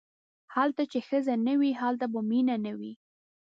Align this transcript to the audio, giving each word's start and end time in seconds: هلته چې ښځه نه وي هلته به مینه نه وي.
هلته 0.55 0.83
چې 0.91 0.99
ښځه 1.07 1.33
نه 1.47 1.53
وي 1.59 1.71
هلته 1.81 2.05
به 2.13 2.19
مینه 2.29 2.55
نه 2.65 2.71
وي. 2.79 2.93